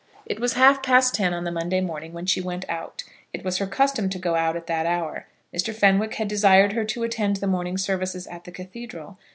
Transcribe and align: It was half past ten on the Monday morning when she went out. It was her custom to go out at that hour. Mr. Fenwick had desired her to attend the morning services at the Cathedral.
It 0.25 0.39
was 0.39 0.53
half 0.53 0.81
past 0.81 1.13
ten 1.13 1.31
on 1.31 1.43
the 1.43 1.51
Monday 1.51 1.79
morning 1.79 2.11
when 2.11 2.25
she 2.25 2.41
went 2.41 2.67
out. 2.67 3.03
It 3.33 3.43
was 3.45 3.59
her 3.59 3.67
custom 3.67 4.09
to 4.09 4.17
go 4.17 4.33
out 4.33 4.55
at 4.55 4.65
that 4.65 4.87
hour. 4.87 5.27
Mr. 5.55 5.71
Fenwick 5.75 6.15
had 6.15 6.27
desired 6.27 6.73
her 6.73 6.85
to 6.85 7.03
attend 7.03 7.35
the 7.35 7.45
morning 7.45 7.77
services 7.77 8.25
at 8.25 8.45
the 8.45 8.51
Cathedral. 8.51 9.19